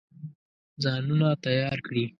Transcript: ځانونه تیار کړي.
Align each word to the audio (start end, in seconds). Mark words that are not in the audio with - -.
ځانونه 0.83 1.29
تیار 1.43 1.77
کړي. 1.85 2.03